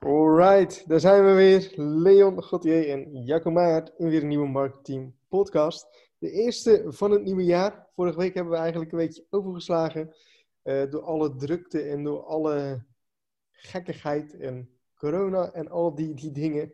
Alright, 0.00 0.88
daar 0.88 1.00
zijn 1.00 1.24
we 1.24 1.32
weer. 1.32 1.72
Leon 1.76 2.44
Gauthier 2.44 2.88
en 2.88 3.24
Jacco 3.24 3.50
Meijert 3.50 3.92
in 3.96 4.08
weer 4.08 4.22
een 4.22 4.28
nieuwe 4.28 4.48
Marketing 4.48 5.14
podcast. 5.28 5.86
De 6.18 6.30
eerste 6.30 6.84
van 6.86 7.10
het 7.10 7.22
nieuwe 7.22 7.44
jaar. 7.44 7.86
Vorige 7.94 8.18
week 8.18 8.34
hebben 8.34 8.52
we 8.52 8.58
eigenlijk 8.58 8.92
een 8.92 8.98
beetje 8.98 9.26
overgeslagen 9.30 10.14
uh, 10.64 10.90
door 10.90 11.02
alle 11.02 11.36
drukte 11.36 11.82
en 11.82 12.04
door 12.04 12.24
alle 12.24 12.84
gekkigheid 13.52 14.36
en 14.36 14.70
corona 14.94 15.52
en 15.52 15.68
al 15.68 15.94
die, 15.94 16.14
die 16.14 16.30
dingen. 16.30 16.72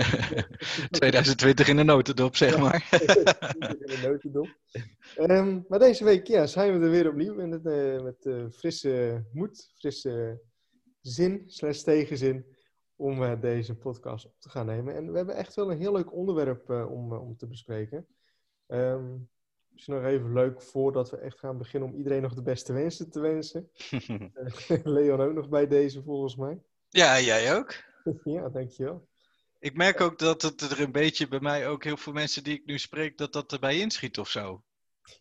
2020 0.90 1.68
in 1.68 1.76
de 1.76 1.82
notendop, 1.82 2.36
zeg 2.36 2.58
maar. 2.58 2.88
in 2.90 3.86
de 3.86 4.00
notendop. 4.02 4.56
Um, 5.18 5.64
maar 5.68 5.78
deze 5.78 6.04
week 6.04 6.26
ja, 6.26 6.46
zijn 6.46 6.78
we 6.78 6.84
er 6.84 6.90
weer 6.90 7.08
opnieuw 7.08 7.34
met, 7.34 7.64
uh, 7.64 8.02
met 8.02 8.24
uh, 8.24 8.44
frisse 8.50 9.24
moed, 9.32 9.72
frisse 9.78 10.40
zin 11.00 11.42
slash 11.46 11.80
tegenzin 11.80 12.56
om 12.96 13.22
uh, 13.22 13.40
deze 13.40 13.76
podcast 13.76 14.26
op 14.26 14.34
te 14.38 14.48
gaan 14.48 14.66
nemen. 14.66 14.94
En 14.94 15.10
we 15.10 15.16
hebben 15.16 15.36
echt 15.36 15.54
wel 15.54 15.70
een 15.70 15.80
heel 15.80 15.92
leuk 15.92 16.12
onderwerp 16.12 16.70
om, 16.70 17.12
om 17.12 17.36
te 17.36 17.46
bespreken. 17.46 18.06
Um, 18.66 19.28
misschien 19.70 19.94
nog 19.94 20.04
even 20.04 20.32
leuk 20.32 20.62
voordat 20.62 21.10
we 21.10 21.16
echt 21.16 21.38
gaan 21.38 21.58
beginnen 21.58 21.88
om 21.88 21.96
iedereen 21.96 22.22
nog 22.22 22.34
de 22.34 22.42
beste 22.42 22.72
wensen 22.72 23.10
te 23.10 23.20
wensen. 23.20 23.70
Leon 24.84 25.20
ook 25.20 25.34
nog 25.34 25.48
bij 25.48 25.66
deze 25.66 26.02
volgens 26.02 26.36
mij. 26.36 26.60
Ja, 26.88 27.20
jij 27.20 27.56
ook. 27.56 27.74
ja, 28.24 28.48
dankjewel. 28.48 29.08
Ik 29.58 29.76
merk 29.76 30.00
ook 30.00 30.18
dat 30.18 30.42
het 30.42 30.60
er 30.60 30.80
een 30.80 30.92
beetje 30.92 31.28
bij 31.28 31.40
mij 31.40 31.68
ook 31.68 31.84
heel 31.84 31.96
veel 31.96 32.12
mensen 32.12 32.44
die 32.44 32.54
ik 32.54 32.66
nu 32.66 32.78
spreek, 32.78 33.18
dat 33.18 33.32
dat 33.32 33.52
erbij 33.52 33.78
inschiet 33.78 34.18
of 34.18 34.28
zo. 34.28 34.62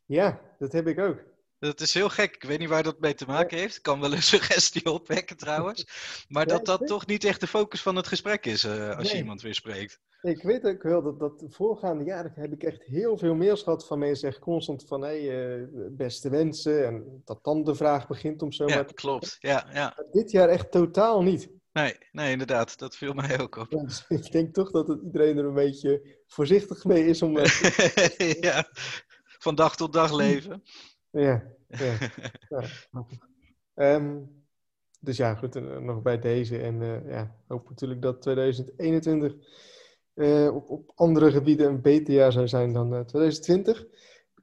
Ja, 0.05 0.41
dat 0.59 0.71
heb 0.71 0.87
ik 0.87 0.99
ook. 0.99 1.23
Dat 1.59 1.79
is 1.79 1.93
heel 1.93 2.09
gek. 2.09 2.35
Ik 2.35 2.43
weet 2.43 2.59
niet 2.59 2.69
waar 2.69 2.83
dat 2.83 2.99
mee 2.99 3.13
te 3.13 3.25
maken 3.25 3.57
heeft. 3.57 3.75
Ik 3.75 3.81
kan 3.81 3.99
wel 3.99 4.13
een 4.13 4.23
suggestie 4.33 4.85
opwekken 4.85 5.37
trouwens. 5.37 5.87
Maar 6.27 6.45
dat 6.45 6.65
dat 6.65 6.87
toch 6.87 7.05
niet 7.05 7.23
echt 7.23 7.39
de 7.39 7.47
focus 7.47 7.81
van 7.81 7.95
het 7.95 8.07
gesprek 8.07 8.45
is 8.45 8.63
uh, 8.63 8.97
als 8.97 9.11
je 9.11 9.17
iemand 9.17 9.41
weer 9.41 9.55
spreekt. 9.55 9.99
Ik 10.21 10.43
weet 10.43 10.63
ook 10.63 10.83
wel 10.83 11.01
dat, 11.01 11.19
dat 11.19 11.43
voorgaande 11.49 12.03
jaren 12.03 12.31
heb 12.35 12.53
ik 12.53 12.63
echt 12.63 12.83
heel 12.83 13.17
veel 13.17 13.35
mails 13.35 13.63
gehad 13.63 13.87
van 13.87 13.99
mensen 13.99 14.27
echt 14.27 14.39
constant 14.39 14.85
van 14.87 15.01
hey, 15.01 15.21
uh, 15.21 15.65
beste 15.91 16.29
wensen. 16.29 16.85
En 16.85 17.21
dat 17.25 17.43
dan 17.43 17.63
de 17.63 17.75
vraag 17.75 18.07
begint 18.07 18.41
om 18.41 18.51
zo 18.51 18.67
ja, 18.67 18.75
maar 18.75 18.93
klopt. 18.93 19.37
Ja, 19.39 19.67
ja. 19.73 19.93
Maar 19.95 20.05
dit 20.11 20.31
jaar 20.31 20.49
echt 20.49 20.71
totaal 20.71 21.23
niet. 21.23 21.49
Nee, 21.71 21.97
nee, 22.11 22.31
inderdaad. 22.31 22.77
Dat 22.77 22.95
viel 22.95 23.13
mij 23.13 23.39
ook 23.39 23.55
op. 23.55 23.71
Ja, 23.71 23.83
dus 23.83 24.05
ik 24.07 24.31
denk 24.31 24.53
toch 24.53 24.71
dat 24.71 24.87
het 24.87 25.01
iedereen 25.03 25.37
er 25.37 25.45
een 25.45 25.53
beetje 25.53 26.17
voorzichtig 26.27 26.83
mee 26.83 27.05
is 27.05 27.21
om... 27.21 27.37
ja, 28.47 28.67
van 29.39 29.55
dag 29.55 29.75
tot 29.75 29.93
dag 29.93 30.13
leven. 30.13 30.63
Ja, 31.11 31.43
ja. 31.67 31.97
ja. 33.73 33.95
Um, 33.95 34.37
dus 34.99 35.17
ja, 35.17 35.35
goed, 35.35 35.55
uh, 35.55 35.77
nog 35.77 36.01
bij 36.01 36.19
deze. 36.19 36.57
En 36.57 36.81
uh, 36.81 37.09
ja, 37.09 37.35
hoop 37.47 37.69
natuurlijk 37.69 38.01
dat 38.01 38.21
2021 38.21 39.35
uh, 40.13 40.55
op, 40.55 40.69
op 40.69 40.91
andere 40.95 41.31
gebieden 41.31 41.67
een 41.67 41.81
beter 41.81 42.13
jaar 42.13 42.31
zou 42.31 42.47
zijn 42.47 42.73
dan 42.73 43.05
2020. 43.05 43.85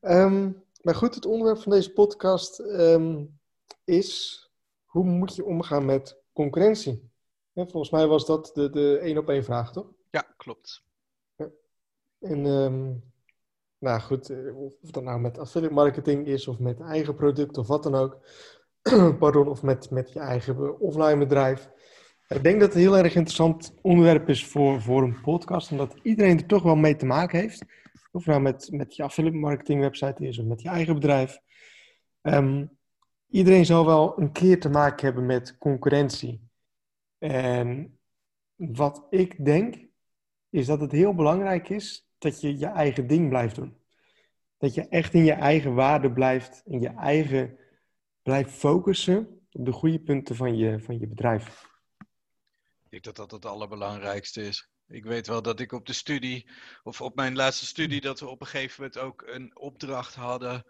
Um, 0.00 0.64
maar 0.82 0.94
goed, 0.94 1.14
het 1.14 1.26
onderwerp 1.26 1.58
van 1.58 1.72
deze 1.72 1.92
podcast 1.92 2.58
um, 2.58 3.38
is: 3.84 4.40
hoe 4.84 5.04
moet 5.04 5.34
je 5.34 5.44
omgaan 5.44 5.84
met 5.84 6.20
concurrentie? 6.32 7.10
Ja, 7.52 7.66
volgens 7.66 7.90
mij 7.90 8.06
was 8.06 8.26
dat 8.26 8.50
de, 8.54 8.70
de 8.70 8.98
één 8.98 9.18
op 9.18 9.28
één 9.28 9.44
vraag, 9.44 9.72
toch? 9.72 9.86
Ja, 10.10 10.26
klopt. 10.36 10.84
Ja. 11.36 11.48
En 12.20 12.44
nou 13.86 14.00
goed, 14.00 14.32
of 14.54 14.90
dat 14.90 15.02
nou 15.02 15.20
met 15.20 15.38
affiliate 15.38 15.74
marketing 15.74 16.26
is 16.26 16.48
of 16.48 16.58
met 16.58 16.80
eigen 16.80 17.14
product 17.14 17.58
of 17.58 17.66
wat 17.66 17.82
dan 17.82 17.94
ook. 17.94 18.18
Pardon, 19.18 19.48
of 19.48 19.62
met, 19.62 19.90
met 19.90 20.12
je 20.12 20.20
eigen 20.20 20.80
offline 20.80 21.18
bedrijf. 21.18 21.70
Ik 22.28 22.42
denk 22.42 22.60
dat 22.60 22.68
het 22.68 22.74
een 22.74 22.80
heel 22.80 22.98
erg 22.98 23.14
interessant 23.14 23.74
onderwerp 23.82 24.28
is 24.28 24.46
voor, 24.46 24.80
voor 24.82 25.02
een 25.02 25.20
podcast, 25.20 25.70
omdat 25.70 25.94
iedereen 26.02 26.38
er 26.38 26.46
toch 26.46 26.62
wel 26.62 26.76
mee 26.76 26.96
te 26.96 27.06
maken 27.06 27.40
heeft. 27.40 27.64
Of 28.12 28.26
nou 28.26 28.40
met, 28.40 28.68
met 28.70 28.96
je 28.96 29.02
affiliate 29.02 29.36
marketing 29.36 29.80
website 29.80 30.26
is 30.26 30.38
of 30.38 30.46
met 30.46 30.62
je 30.62 30.68
eigen 30.68 30.94
bedrijf. 30.94 31.38
Um, 32.22 32.70
iedereen 33.28 33.66
zal 33.66 33.86
wel 33.86 34.20
een 34.20 34.32
keer 34.32 34.60
te 34.60 34.68
maken 34.68 35.04
hebben 35.04 35.26
met 35.26 35.58
concurrentie. 35.58 36.48
En 37.18 37.98
wat 38.54 39.06
ik 39.10 39.44
denk, 39.44 39.76
is 40.50 40.66
dat 40.66 40.80
het 40.80 40.92
heel 40.92 41.14
belangrijk 41.14 41.68
is 41.68 42.05
dat 42.18 42.40
je 42.40 42.58
je 42.58 42.66
eigen 42.66 43.06
ding 43.06 43.28
blijft 43.28 43.54
doen. 43.54 43.76
Dat 44.58 44.74
je 44.74 44.88
echt 44.88 45.14
in 45.14 45.24
je 45.24 45.32
eigen 45.32 45.74
waarde 45.74 46.12
blijft, 46.12 46.62
in 46.64 46.80
je 46.80 46.88
eigen 46.88 47.58
blijft 48.22 48.50
focussen 48.50 49.40
op 49.50 49.64
de 49.64 49.72
goede 49.72 50.00
punten 50.00 50.36
van 50.36 50.56
je, 50.56 50.80
van 50.80 50.98
je 50.98 51.06
bedrijf. 51.06 51.64
Ik 52.82 52.90
denk 52.90 53.04
dat 53.04 53.16
dat 53.16 53.30
het 53.30 53.46
allerbelangrijkste 53.46 54.42
is. 54.42 54.70
Ik 54.88 55.04
weet 55.04 55.26
wel 55.26 55.42
dat 55.42 55.60
ik 55.60 55.72
op 55.72 55.86
de 55.86 55.92
studie, 55.92 56.50
of 56.82 57.00
op 57.00 57.14
mijn 57.14 57.36
laatste 57.36 57.66
studie, 57.66 58.00
dat 58.00 58.20
we 58.20 58.28
op 58.28 58.40
een 58.40 58.46
gegeven 58.46 58.82
moment 58.82 58.98
ook 58.98 59.22
een 59.26 59.58
opdracht 59.58 60.14
hadden. 60.14 60.64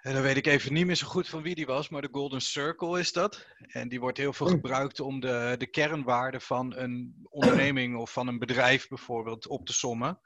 En 0.00 0.12
dan 0.12 0.22
weet 0.22 0.36
ik 0.36 0.46
even 0.46 0.72
niet 0.72 0.86
meer 0.86 0.94
zo 0.94 1.06
goed 1.06 1.28
van 1.28 1.42
wie 1.42 1.54
die 1.54 1.66
was, 1.66 1.88
maar 1.88 2.02
de 2.02 2.08
Golden 2.12 2.40
Circle 2.40 2.98
is 2.98 3.12
dat. 3.12 3.46
En 3.66 3.88
die 3.88 4.00
wordt 4.00 4.18
heel 4.18 4.32
veel 4.32 4.46
gebruikt 4.46 5.00
om 5.00 5.20
de, 5.20 5.54
de 5.58 5.66
kernwaarden 5.66 6.40
van 6.40 6.76
een 6.76 7.14
onderneming 7.30 7.96
of 7.96 8.12
van 8.12 8.28
een 8.28 8.38
bedrijf 8.38 8.88
bijvoorbeeld 8.88 9.46
op 9.46 9.66
te 9.66 9.72
sommen. 9.72 10.20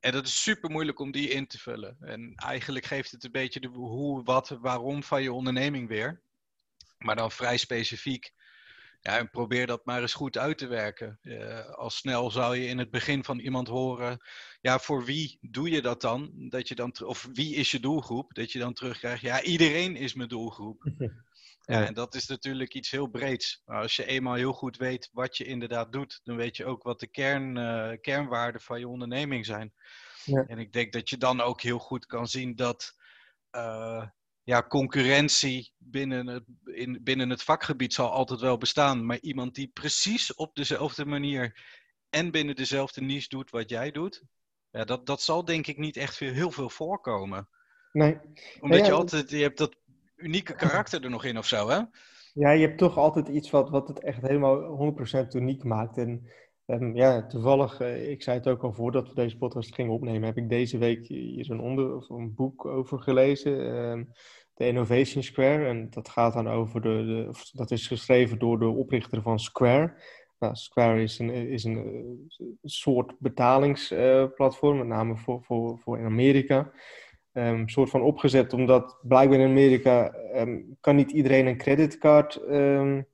En 0.00 0.12
dat 0.12 0.26
is 0.26 0.42
super 0.42 0.70
moeilijk 0.70 0.98
om 0.98 1.10
die 1.10 1.28
in 1.28 1.46
te 1.46 1.58
vullen. 1.58 1.96
En 2.00 2.32
eigenlijk 2.34 2.86
geeft 2.86 3.10
het 3.10 3.24
een 3.24 3.30
beetje 3.30 3.60
de 3.60 3.68
hoe, 3.68 4.22
wat, 4.24 4.48
waarom 4.48 5.02
van 5.02 5.22
je 5.22 5.32
onderneming 5.32 5.88
weer. 5.88 6.20
Maar 6.98 7.16
dan 7.16 7.30
vrij 7.30 7.56
specifiek. 7.56 8.32
Ja, 9.06 9.18
en 9.18 9.30
probeer 9.30 9.66
dat 9.66 9.84
maar 9.84 10.00
eens 10.00 10.14
goed 10.14 10.38
uit 10.38 10.58
te 10.58 10.66
werken. 10.66 11.18
Uh, 11.22 11.70
al 11.70 11.90
snel 11.90 12.30
zou 12.30 12.56
je 12.56 12.66
in 12.66 12.78
het 12.78 12.90
begin 12.90 13.24
van 13.24 13.38
iemand 13.38 13.68
horen, 13.68 14.18
ja, 14.60 14.78
voor 14.78 15.04
wie 15.04 15.38
doe 15.40 15.70
je 15.70 15.82
dat 15.82 16.00
dan? 16.00 16.32
Dat 16.48 16.68
je 16.68 16.74
dan 16.74 16.94
of 17.04 17.28
wie 17.32 17.54
is 17.54 17.70
je 17.70 17.80
doelgroep? 17.80 18.34
Dat 18.34 18.52
je 18.52 18.58
dan 18.58 18.72
terugkrijgt, 18.72 19.22
ja, 19.22 19.42
iedereen 19.42 19.96
is 19.96 20.14
mijn 20.14 20.28
doelgroep. 20.28 20.82
Ja, 21.66 21.86
en 21.86 21.94
dat 21.94 22.14
is 22.14 22.26
natuurlijk 22.26 22.74
iets 22.74 22.90
heel 22.90 23.06
breeds. 23.06 23.62
Maar 23.64 23.82
als 23.82 23.96
je 23.96 24.06
eenmaal 24.06 24.34
heel 24.34 24.52
goed 24.52 24.76
weet 24.76 25.10
wat 25.12 25.36
je 25.36 25.44
inderdaad 25.44 25.92
doet, 25.92 26.20
dan 26.24 26.36
weet 26.36 26.56
je 26.56 26.64
ook 26.64 26.82
wat 26.82 27.00
de 27.00 27.06
kern, 27.06 27.56
uh, 27.56 27.92
kernwaarden 28.00 28.60
van 28.60 28.78
je 28.78 28.88
onderneming 28.88 29.46
zijn. 29.46 29.72
Ja. 30.24 30.44
En 30.46 30.58
ik 30.58 30.72
denk 30.72 30.92
dat 30.92 31.08
je 31.08 31.16
dan 31.16 31.40
ook 31.40 31.60
heel 31.60 31.78
goed 31.78 32.06
kan 32.06 32.26
zien 32.26 32.56
dat 32.56 32.94
uh, 33.52 34.06
ja, 34.46 34.62
concurrentie 34.62 35.72
binnen 35.78 36.26
het, 36.26 36.44
in, 36.64 37.00
binnen 37.02 37.30
het 37.30 37.42
vakgebied 37.42 37.92
zal 37.92 38.10
altijd 38.10 38.40
wel 38.40 38.58
bestaan. 38.58 39.06
Maar 39.06 39.18
iemand 39.20 39.54
die 39.54 39.70
precies 39.72 40.34
op 40.34 40.54
dezelfde 40.54 41.04
manier 41.04 41.60
en 42.10 42.30
binnen 42.30 42.56
dezelfde 42.56 43.00
niche 43.00 43.28
doet 43.28 43.50
wat 43.50 43.70
jij 43.70 43.90
doet, 43.90 44.22
ja, 44.70 44.84
dat, 44.84 45.06
dat 45.06 45.22
zal 45.22 45.44
denk 45.44 45.66
ik 45.66 45.78
niet 45.78 45.96
echt 45.96 46.16
veel, 46.16 46.32
heel 46.32 46.50
veel 46.50 46.70
voorkomen. 46.70 47.48
Nee. 47.92 48.18
Omdat 48.60 48.78
ja, 48.78 48.86
je 48.86 48.92
altijd, 48.92 49.30
je 49.30 49.42
hebt 49.42 49.58
dat 49.58 49.76
unieke 50.16 50.54
karakter 50.54 51.04
er 51.04 51.10
nog 51.10 51.24
in 51.24 51.38
of 51.38 51.46
zo, 51.46 51.68
hè? 51.68 51.80
Ja, 52.32 52.50
je 52.50 52.66
hebt 52.66 52.78
toch 52.78 52.96
altijd 52.96 53.28
iets 53.28 53.50
wat, 53.50 53.70
wat 53.70 53.88
het 53.88 54.02
echt 54.02 54.22
helemaal 54.22 54.94
100% 55.24 55.26
uniek 55.28 55.64
maakt. 55.64 55.98
En 55.98 56.30
um, 56.66 56.96
ja, 56.96 57.26
toevallig, 57.26 57.80
uh, 57.80 58.10
ik 58.10 58.22
zei 58.22 58.38
het 58.38 58.48
ook 58.48 58.62
al 58.62 58.72
voordat 58.72 59.08
we 59.08 59.14
deze 59.14 59.36
podcast 59.36 59.74
gingen 59.74 59.92
opnemen, 59.92 60.22
heb 60.22 60.36
ik 60.36 60.48
deze 60.48 60.78
week 60.78 61.06
hier 61.06 61.50
een, 61.50 61.60
onder, 61.60 61.96
of 61.96 62.08
een 62.08 62.34
boek 62.34 62.64
over 62.64 62.98
gelezen. 62.98 64.14
De 64.54 64.66
Innovation 64.66 65.22
Square. 65.22 65.66
En 65.66 65.90
dat 65.90 66.08
gaat 66.08 66.32
dan 66.32 66.48
over 66.48 66.80
de, 66.80 67.04
de 67.04 67.26
of 67.28 67.50
dat 67.50 67.70
is 67.70 67.86
geschreven 67.86 68.38
door 68.38 68.58
de 68.58 68.68
oprichter 68.68 69.22
van 69.22 69.38
Square. 69.38 69.94
Nou, 70.38 70.54
Square 70.54 71.02
is 71.02 71.18
een, 71.18 71.30
is 71.30 71.64
een, 71.64 71.76
een 71.76 72.58
soort 72.62 73.18
betalingsplatform, 73.18 74.78
met 74.78 74.86
name 74.86 75.16
voor, 75.16 75.42
voor, 75.42 75.78
voor 75.78 75.98
in 75.98 76.04
Amerika 76.04 76.72
um, 77.36 77.68
soort 77.68 77.90
van 77.90 78.02
opgezet, 78.02 78.52
omdat 78.52 78.98
blijkbaar 79.02 79.38
in 79.38 79.48
Amerika 79.48 80.14
kan 80.80 80.96
niet 80.96 81.10
iedereen 81.10 81.46
een 81.46 81.56
creditcard 81.56 82.40
um, 82.48 83.06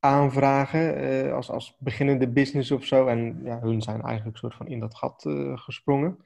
aanvragen 0.00 1.04
uh, 1.04 1.32
als, 1.32 1.50
als 1.50 1.76
beginnende 1.78 2.28
business 2.28 2.70
of 2.70 2.84
zo. 2.84 3.06
En 3.06 3.40
ja, 3.44 3.60
hun 3.60 3.82
zijn 3.82 4.02
eigenlijk 4.02 4.36
soort 4.36 4.54
van 4.54 4.66
in 4.66 4.80
dat 4.80 4.94
gat 4.94 5.24
uh, 5.24 5.58
gesprongen. 5.58 6.18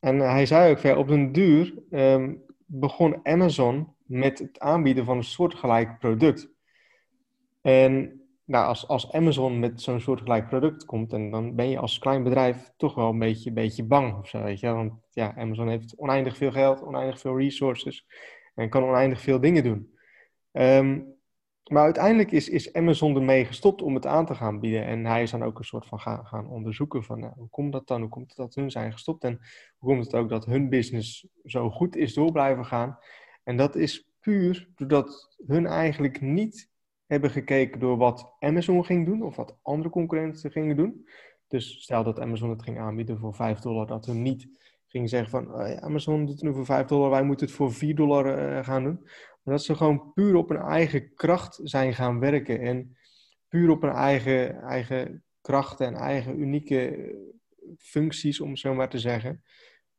en 0.00 0.18
hij 0.18 0.46
zei 0.46 0.70
ook, 0.70 0.78
ja, 0.78 0.96
op 0.96 1.08
den 1.08 1.32
duur 1.32 1.74
begon 2.66 3.20
Amazon 3.22 3.94
met 4.06 4.38
het 4.38 4.60
aanbieden 4.60 5.04
van 5.04 5.16
een 5.16 5.24
soortgelijk 5.24 5.98
product. 5.98 6.52
En 7.60 8.24
nou, 8.44 8.66
als, 8.66 8.88
als 8.88 9.12
Amazon 9.12 9.58
met 9.58 9.82
zo'n 9.82 10.00
soortgelijk 10.00 10.48
product 10.48 10.84
komt, 10.84 11.12
en 11.12 11.30
dan 11.30 11.54
ben 11.54 11.68
je 11.68 11.78
als 11.78 11.98
klein 11.98 12.22
bedrijf 12.22 12.72
toch 12.76 12.94
wel 12.94 13.08
een 13.08 13.18
beetje, 13.18 13.48
een 13.48 13.54
beetje 13.54 13.84
bang 13.84 14.18
of 14.18 14.28
zo, 14.28 14.42
weet 14.42 14.60
je. 14.60 14.72
Want 14.72 14.92
ja, 15.10 15.34
Amazon 15.36 15.68
heeft 15.68 15.96
oneindig 15.96 16.36
veel 16.36 16.52
geld, 16.52 16.82
oneindig 16.82 17.20
veel 17.20 17.38
resources 17.38 18.06
en 18.54 18.68
kan 18.68 18.84
oneindig 18.84 19.20
veel 19.20 19.40
dingen 19.40 19.62
doen. 19.62 19.92
Um, 20.52 21.13
maar 21.70 21.82
uiteindelijk 21.82 22.30
is, 22.30 22.48
is 22.48 22.72
Amazon 22.72 23.16
ermee 23.16 23.44
gestopt 23.44 23.82
om 23.82 23.94
het 23.94 24.06
aan 24.06 24.26
te 24.26 24.34
gaan 24.34 24.60
bieden. 24.60 24.84
En 24.84 25.04
hij 25.06 25.22
is 25.22 25.30
dan 25.30 25.42
ook 25.42 25.58
een 25.58 25.64
soort 25.64 25.86
van 25.86 26.00
gaan, 26.00 26.26
gaan 26.26 26.48
onderzoeken 26.48 27.04
van 27.04 27.20
nou, 27.20 27.32
hoe 27.36 27.48
komt 27.48 27.72
dat 27.72 27.86
dan? 27.86 28.00
Hoe 28.00 28.10
komt 28.10 28.28
het 28.28 28.36
dat 28.36 28.54
hun 28.54 28.70
zijn 28.70 28.92
gestopt? 28.92 29.24
En 29.24 29.40
hoe 29.78 29.90
komt 29.90 30.04
het 30.04 30.14
ook 30.14 30.28
dat 30.28 30.46
hun 30.46 30.68
business 30.68 31.26
zo 31.44 31.70
goed 31.70 31.96
is 31.96 32.14
door 32.14 32.32
blijven 32.32 32.64
gaan? 32.64 32.98
En 33.44 33.56
dat 33.56 33.76
is 33.76 34.08
puur 34.20 34.68
doordat 34.74 35.36
hun 35.46 35.66
eigenlijk 35.66 36.20
niet 36.20 36.70
hebben 37.06 37.30
gekeken 37.30 37.80
door 37.80 37.96
wat 37.96 38.34
Amazon 38.38 38.84
ging 38.84 39.06
doen 39.06 39.22
of 39.22 39.36
wat 39.36 39.58
andere 39.62 39.90
concurrenten 39.90 40.50
gingen 40.50 40.76
doen. 40.76 41.08
Dus 41.48 41.82
stel 41.82 42.04
dat 42.04 42.20
Amazon 42.20 42.50
het 42.50 42.62
ging 42.62 42.78
aanbieden 42.78 43.18
voor 43.18 43.34
5 43.34 43.58
dollar, 43.58 43.86
dat 43.86 44.06
we 44.06 44.12
niet 44.12 44.48
gingen 44.86 45.08
zeggen 45.08 45.30
van 45.30 45.54
oh 45.54 45.76
Amazon 45.76 46.26
doet 46.26 46.34
het 46.34 46.42
nu 46.42 46.54
voor 46.54 46.64
5 46.64 46.86
dollar, 46.86 47.10
wij 47.10 47.22
moeten 47.22 47.46
het 47.46 47.54
voor 47.54 47.72
4 47.72 47.94
dollar 47.94 48.56
uh, 48.56 48.64
gaan 48.64 48.82
doen. 48.82 49.06
Dat 49.44 49.64
ze 49.64 49.74
gewoon 49.74 50.12
puur 50.12 50.34
op 50.34 50.48
hun 50.48 50.60
eigen 50.60 51.14
kracht 51.14 51.60
zijn 51.62 51.94
gaan 51.94 52.18
werken 52.18 52.60
en 52.60 52.96
puur 53.48 53.70
op 53.70 53.82
hun 53.82 53.92
eigen, 53.92 54.60
eigen 54.62 55.24
krachten 55.40 55.86
en 55.86 55.94
eigen 55.94 56.40
unieke 56.40 57.14
functies, 57.78 58.40
om 58.40 58.56
zo 58.56 58.74
maar 58.74 58.88
te 58.88 58.98
zeggen, 58.98 59.42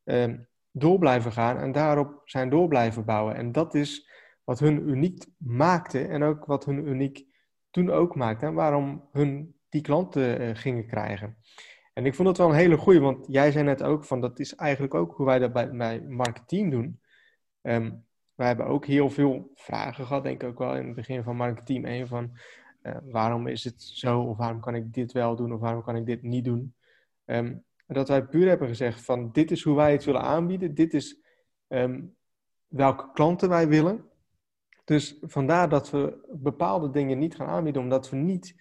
uh, 0.04 0.34
door 0.70 0.98
blijven 0.98 1.32
gaan 1.32 1.58
en 1.58 1.72
daarop 1.72 2.20
zijn 2.24 2.50
door 2.50 2.68
blijven 2.68 3.04
bouwen. 3.04 3.34
En 3.34 3.52
dat 3.52 3.74
is 3.74 4.10
wat 4.44 4.58
hun 4.58 4.88
uniek 4.88 5.26
maakte 5.38 6.06
en 6.06 6.22
ook 6.22 6.44
wat 6.44 6.64
hun 6.64 6.86
uniek 6.86 7.26
toen 7.70 7.90
ook 7.90 8.14
maakte 8.14 8.46
en 8.46 8.54
waarom 8.54 9.08
hun 9.12 9.54
die 9.68 9.80
klanten 9.80 10.40
uh, 10.40 10.50
gingen 10.54 10.86
krijgen. 10.86 11.36
En 11.92 12.06
ik 12.06 12.14
vond 12.14 12.28
het 12.28 12.36
wel 12.36 12.48
een 12.48 12.54
hele 12.54 12.76
goeie, 12.76 13.00
want 13.00 13.26
jij 13.28 13.50
zei 13.50 13.64
net 13.64 13.82
ook 13.82 14.04
van 14.04 14.20
dat 14.20 14.38
is 14.38 14.54
eigenlijk 14.54 14.94
ook 14.94 15.16
hoe 15.16 15.26
wij 15.26 15.38
dat 15.38 15.52
bij, 15.52 15.70
bij 15.70 16.00
marketing 16.00 16.70
doen. 16.70 17.00
Um, 17.62 18.05
wij 18.36 18.46
hebben 18.46 18.66
ook 18.66 18.86
heel 18.86 19.10
veel 19.10 19.50
vragen 19.54 20.06
gehad, 20.06 20.22
denk 20.22 20.42
ik 20.42 20.48
ook 20.48 20.58
wel 20.58 20.76
in 20.76 20.86
het 20.86 20.94
begin 20.94 21.22
van 21.22 21.36
marketing 21.36 21.84
1 21.84 22.08
van 22.08 22.30
uh, 22.82 22.96
waarom 23.02 23.46
is 23.46 23.64
het 23.64 23.82
zo 23.82 24.20
of 24.20 24.36
waarom 24.36 24.60
kan 24.60 24.74
ik 24.74 24.92
dit 24.92 25.12
wel 25.12 25.36
doen 25.36 25.52
of 25.52 25.60
waarom 25.60 25.82
kan 25.82 25.96
ik 25.96 26.06
dit 26.06 26.22
niet 26.22 26.44
doen. 26.44 26.74
Um, 27.24 27.64
dat 27.86 28.08
wij 28.08 28.24
puur 28.24 28.48
hebben 28.48 28.68
gezegd 28.68 29.04
van 29.04 29.32
dit 29.32 29.50
is 29.50 29.62
hoe 29.62 29.76
wij 29.76 29.92
het 29.92 30.04
willen 30.04 30.22
aanbieden, 30.22 30.74
dit 30.74 30.94
is 30.94 31.20
um, 31.68 32.16
welke 32.68 33.10
klanten 33.12 33.48
wij 33.48 33.68
willen. 33.68 34.04
Dus 34.84 35.18
vandaar 35.20 35.68
dat 35.68 35.90
we 35.90 36.28
bepaalde 36.32 36.90
dingen 36.90 37.18
niet 37.18 37.34
gaan 37.34 37.46
aanbieden, 37.46 37.82
omdat 37.82 38.10
we 38.10 38.16
niet 38.16 38.54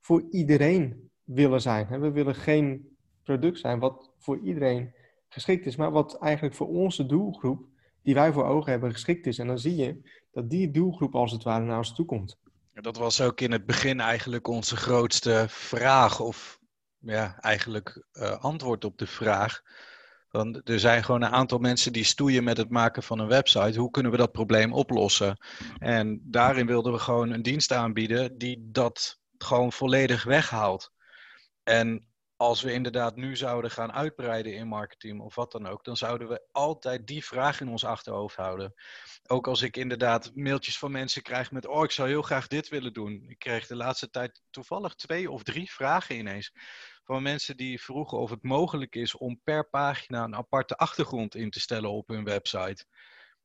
voor 0.00 0.26
iedereen 0.30 1.10
willen 1.22 1.60
zijn. 1.60 2.00
We 2.00 2.10
willen 2.10 2.34
geen 2.34 2.96
product 3.22 3.58
zijn 3.58 3.78
wat 3.78 4.12
voor 4.18 4.38
iedereen 4.38 4.94
geschikt 5.28 5.66
is, 5.66 5.76
maar 5.76 5.90
wat 5.90 6.18
eigenlijk 6.18 6.54
voor 6.54 6.68
onze 6.68 7.06
doelgroep, 7.06 7.66
die 8.06 8.14
wij 8.14 8.32
voor 8.32 8.44
ogen 8.44 8.70
hebben, 8.70 8.92
geschikt 8.92 9.26
is. 9.26 9.38
En 9.38 9.46
dan 9.46 9.58
zie 9.58 9.76
je 9.76 10.00
dat 10.30 10.50
die 10.50 10.70
doelgroep 10.70 11.14
als 11.14 11.32
het 11.32 11.42
ware 11.42 11.64
naar 11.64 11.78
ons 11.78 11.94
toe 11.94 12.06
komt. 12.06 12.38
Dat 12.72 12.96
was 12.96 13.20
ook 13.20 13.40
in 13.40 13.52
het 13.52 13.66
begin 13.66 14.00
eigenlijk 14.00 14.48
onze 14.48 14.76
grootste 14.76 15.44
vraag, 15.48 16.20
of 16.20 16.58
ja, 16.98 17.38
eigenlijk 17.40 18.06
uh, 18.12 18.30
antwoord 18.30 18.84
op 18.84 18.98
de 18.98 19.06
vraag. 19.06 19.62
Want 20.30 20.68
er 20.68 20.80
zijn 20.80 21.04
gewoon 21.04 21.22
een 21.22 21.32
aantal 21.32 21.58
mensen 21.58 21.92
die 21.92 22.04
stoeien 22.04 22.44
met 22.44 22.56
het 22.56 22.70
maken 22.70 23.02
van 23.02 23.18
een 23.18 23.28
website. 23.28 23.78
Hoe 23.80 23.90
kunnen 23.90 24.12
we 24.12 24.18
dat 24.18 24.32
probleem 24.32 24.72
oplossen? 24.72 25.38
En 25.78 26.20
daarin 26.24 26.66
wilden 26.66 26.92
we 26.92 26.98
gewoon 26.98 27.30
een 27.30 27.42
dienst 27.42 27.72
aanbieden 27.72 28.38
die 28.38 28.68
dat 28.70 29.20
gewoon 29.38 29.72
volledig 29.72 30.24
weghaalt. 30.24 30.92
En 31.62 32.06
als 32.36 32.62
we 32.62 32.72
inderdaad 32.72 33.16
nu 33.16 33.36
zouden 33.36 33.70
gaan 33.70 33.92
uitbreiden 33.92 34.54
in 34.54 34.68
marketing 34.68 35.20
of 35.20 35.34
wat 35.34 35.52
dan 35.52 35.66
ook, 35.66 35.84
dan 35.84 35.96
zouden 35.96 36.28
we 36.28 36.46
altijd 36.52 37.06
die 37.06 37.24
vraag 37.24 37.60
in 37.60 37.68
ons 37.68 37.84
achterhoofd 37.84 38.36
houden. 38.36 38.74
Ook 39.26 39.46
als 39.46 39.62
ik 39.62 39.76
inderdaad 39.76 40.30
mailtjes 40.34 40.78
van 40.78 40.90
mensen 40.90 41.22
krijg 41.22 41.50
met, 41.50 41.66
oh, 41.66 41.84
ik 41.84 41.90
zou 41.90 42.08
heel 42.08 42.22
graag 42.22 42.46
dit 42.46 42.68
willen 42.68 42.92
doen. 42.92 43.24
Ik 43.28 43.38
kreeg 43.38 43.66
de 43.66 43.76
laatste 43.76 44.10
tijd 44.10 44.42
toevallig 44.50 44.94
twee 44.94 45.30
of 45.30 45.42
drie 45.42 45.72
vragen 45.72 46.16
ineens 46.16 46.52
van 47.04 47.22
mensen 47.22 47.56
die 47.56 47.82
vroegen 47.82 48.18
of 48.18 48.30
het 48.30 48.42
mogelijk 48.42 48.94
is 48.94 49.16
om 49.16 49.40
per 49.44 49.68
pagina 49.68 50.24
een 50.24 50.36
aparte 50.36 50.76
achtergrond 50.76 51.34
in 51.34 51.50
te 51.50 51.60
stellen 51.60 51.90
op 51.90 52.08
hun 52.08 52.24
website. 52.24 52.84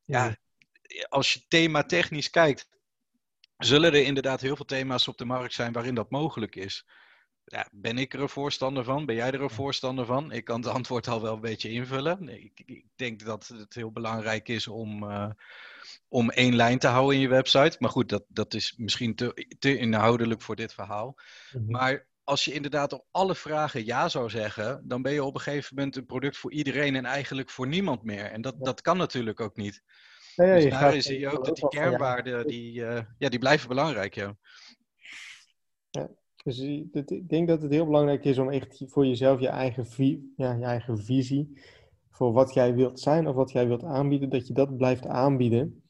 Ja, 0.06 0.38
als 1.10 1.34
je 1.34 1.46
thema 1.48 1.84
technisch 1.84 2.30
kijkt, 2.30 2.68
zullen 3.58 3.94
er 3.94 4.04
inderdaad 4.04 4.42
heel 4.42 4.56
veel 4.56 4.66
thema's 4.66 5.08
op 5.08 5.18
de 5.18 5.26
markt 5.26 5.54
zijn 5.54 5.72
waarin 5.72 5.96
dat 5.96 6.10
mogelijk 6.10 6.56
is. 6.56 6.86
Ja, 7.52 7.68
ben 7.72 7.98
ik 7.98 8.14
er 8.14 8.22
een 8.22 8.30
voorstander 8.30 8.84
van? 8.84 9.06
Ben 9.06 9.16
jij 9.16 9.32
er 9.32 9.42
een 9.42 9.50
voorstander 9.50 10.06
van? 10.06 10.32
Ik 10.32 10.46
kan 10.46 10.62
het 10.62 10.70
antwoord 10.70 11.08
al 11.08 11.22
wel 11.22 11.34
een 11.34 11.42
beetje 11.42 11.70
invullen. 11.70 12.30
Ik, 12.30 12.62
ik 12.66 12.86
denk 12.96 13.26
dat 13.26 13.48
het 13.48 13.74
heel 13.74 13.92
belangrijk 13.92 14.48
is 14.48 14.68
om, 14.68 15.04
uh, 15.04 15.30
om 16.08 16.30
één 16.30 16.56
lijn 16.56 16.80
te 16.80 16.88
houden 16.88 17.16
in 17.16 17.22
je 17.22 17.28
website. 17.28 17.76
Maar 17.80 17.90
goed, 17.90 18.10
dat, 18.10 18.24
dat 18.28 18.54
is 18.54 18.74
misschien 18.78 19.16
te, 19.16 19.56
te 19.60 19.78
inhoudelijk 19.78 20.42
voor 20.42 20.56
dit 20.56 20.74
verhaal. 20.74 21.08
Mm 21.08 21.62
-hmm. 21.62 21.72
Maar 21.72 22.08
als 22.24 22.46
je 22.46 22.54
inderdaad 22.54 22.94
op 22.94 23.06
alle 23.12 23.36
vragen 23.36 23.86
ja 23.86 24.10
zou 24.10 24.30
zeggen, 24.30 24.82
dan 24.88 25.02
ben 25.02 25.14
je 25.14 25.24
op 25.24 25.36
een 25.36 25.42
gegeven 25.42 25.76
moment 25.76 25.96
een 25.96 26.06
product 26.06 26.38
voor 26.38 26.52
iedereen 26.52 26.96
en 26.96 27.06
eigenlijk 27.06 27.50
voor 27.50 27.68
niemand 27.68 28.04
meer. 28.04 28.26
En 28.26 28.42
dat, 28.42 28.56
dat 28.60 28.82
kan 28.82 28.98
natuurlijk 28.98 29.40
ook 29.40 29.56
niet. 29.56 29.84
Ja, 30.36 30.56
dus 30.56 30.70
daar 30.70 31.02
zie 31.02 31.20
je 31.20 31.30
ook 31.30 31.46
dat 31.46 31.56
die 31.56 31.68
kernwaarden, 31.68 32.48
die, 32.48 32.80
uh, 32.80 33.02
ja, 33.18 33.30
die 33.30 33.40
blijven 33.40 33.68
belangrijk. 33.68 34.16
Ja. 34.16 34.38
ja 35.90 36.10
dus 36.44 36.60
ik 36.60 37.30
denk 37.30 37.48
dat 37.48 37.62
het 37.62 37.72
heel 37.72 37.86
belangrijk 37.86 38.24
is 38.24 38.38
om 38.38 38.50
echt 38.50 38.84
voor 38.88 39.06
jezelf 39.06 39.40
je 39.40 39.48
eigen, 39.48 39.86
ja, 40.36 40.54
je 40.54 40.66
eigen 40.66 40.98
visie, 40.98 41.62
voor 42.12 42.34
wat 42.34 42.54
jij 42.54 42.76
wilt 42.76 43.00
zijn 43.00 43.28
of 43.28 43.36
wat 43.36 43.52
jij 43.52 43.68
wilt 43.68 43.84
aanbieden, 43.84 44.30
dat 44.30 44.48
je 44.48 44.54
dat 44.54 44.78
blijft 44.78 45.06
aanbieden. 45.06 45.84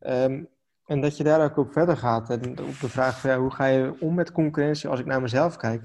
Um, 0.00 0.48
en 0.86 1.00
dat 1.00 1.16
je 1.16 1.24
daar 1.24 1.44
ook 1.44 1.56
op 1.56 1.72
verder 1.72 1.96
gaat. 1.96 2.30
En 2.30 2.50
op 2.50 2.80
de 2.80 2.88
vraag 2.88 3.20
van 3.20 3.30
ja, 3.30 3.38
hoe 3.38 3.50
ga 3.50 3.66
je 3.66 3.96
om 4.00 4.14
met 4.14 4.32
concurrentie 4.32 4.88
als 4.88 5.00
ik 5.00 5.06
naar 5.06 5.22
mezelf 5.22 5.56
kijk. 5.56 5.82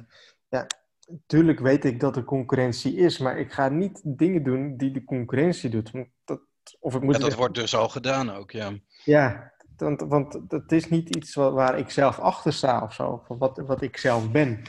Ja, 0.50 0.68
natuurlijk 1.08 1.60
weet 1.60 1.86
ik 1.86 2.00
dat 2.00 2.16
er 2.16 2.24
concurrentie 2.24 2.96
is, 2.96 3.18
maar 3.18 3.40
ik 3.40 3.52
ga 3.52 3.70
niet 3.70 4.02
dingen 4.04 4.44
doen 4.44 4.78
die 4.78 4.92
de 4.92 5.04
concurrentie 5.04 5.70
doet. 5.70 5.92
Dat, 6.24 6.42
of 6.80 6.96
ik 6.96 7.02
moet 7.02 7.16
ja, 7.16 7.22
dat 7.22 7.36
wordt 7.36 7.56
dus 7.56 7.76
al 7.76 7.90
gedaan 7.90 8.30
ook, 8.30 8.52
ja. 8.52 8.72
Ja, 9.04 9.51
want, 9.82 10.02
want 10.02 10.50
dat 10.50 10.72
is 10.72 10.90
niet 10.90 11.16
iets 11.16 11.34
waar, 11.36 11.78
ik 11.78 11.90
zelf 11.90 12.20
achter 12.20 12.54
sta 12.54 12.84
of 12.84 12.94
zo, 12.94 13.22
van 13.26 13.38
wat, 13.38 13.58
wat 13.58 13.82
ik 13.82 13.98
zelf 13.98 14.32
ben. 14.32 14.62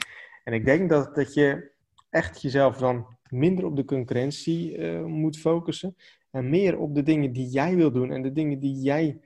En 0.43 0.53
ik 0.53 0.65
denk 0.65 0.89
dat, 0.89 1.15
dat 1.15 1.33
je 1.33 1.71
echt 2.09 2.41
jezelf 2.41 2.77
dan 2.77 3.05
minder 3.29 3.65
op 3.65 3.75
de 3.75 3.85
concurrentie 3.85 4.77
uh, 4.77 5.03
moet 5.03 5.37
focussen 5.37 5.95
en 6.31 6.49
meer 6.49 6.77
op 6.77 6.95
de 6.95 7.03
dingen 7.03 7.31
die 7.31 7.47
jij 7.47 7.75
wil 7.75 7.91
doen 7.91 8.11
en 8.11 8.21
de 8.21 8.31
dingen 8.31 8.59
die 8.59 8.81
jij 8.81 9.19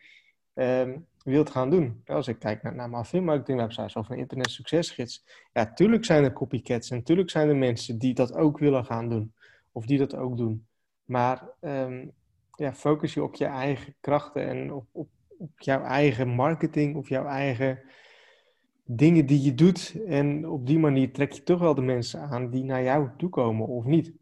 um, 0.53 1.05
wilt 1.23 1.49
gaan 1.49 1.69
doen. 1.69 2.01
Als 2.05 2.27
ik 2.27 2.39
kijk 2.39 2.63
naar, 2.63 2.75
naar 2.75 2.89
mijn 2.89 3.01
affinmarketing 3.01 3.59
websites 3.59 3.95
of 3.95 4.09
een 4.09 4.17
internet 4.17 4.49
succesgids. 4.49 5.25
Ja, 5.53 5.73
tuurlijk 5.73 6.05
zijn 6.05 6.23
er 6.23 6.33
copycats 6.33 6.89
en 6.89 7.03
tuurlijk 7.03 7.29
zijn 7.29 7.49
er 7.49 7.55
mensen 7.55 7.97
die 7.97 8.13
dat 8.13 8.33
ook 8.33 8.57
willen 8.57 8.85
gaan 8.85 9.09
doen. 9.09 9.33
Of 9.71 9.85
die 9.85 9.97
dat 9.97 10.15
ook 10.15 10.37
doen. 10.37 10.65
Maar 11.05 11.49
um, 11.61 12.11
ja, 12.51 12.73
focus 12.73 13.13
je 13.13 13.23
op 13.23 13.35
je 13.35 13.45
eigen 13.45 13.95
krachten 13.99 14.47
en 14.47 14.73
op, 14.73 14.87
op, 14.91 15.09
op 15.37 15.61
jouw 15.61 15.83
eigen 15.83 16.27
marketing 16.27 16.95
of 16.95 17.09
jouw 17.09 17.25
eigen 17.25 17.79
dingen 18.85 19.25
die 19.25 19.41
je 19.41 19.53
doet. 19.53 20.01
En 20.07 20.49
op 20.49 20.67
die 20.67 20.79
manier 20.79 21.11
trek 21.11 21.31
je 21.31 21.43
toch 21.43 21.59
wel 21.59 21.75
de 21.75 21.81
mensen 21.81 22.21
aan 22.21 22.49
die 22.49 22.63
naar 22.63 22.83
jou 22.83 23.09
toe 23.17 23.29
komen 23.29 23.67
of 23.67 23.85
niet. 23.85 24.13